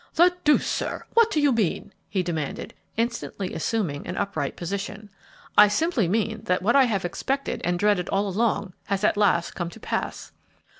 [0.15, 1.03] "The deuce, sir!
[1.13, 5.11] what do you mean?" he demanded, instantly assuming an upright position.
[5.55, 9.51] "I simply mean that what I have expected and dreaded all along has at last
[9.53, 10.31] come to pass."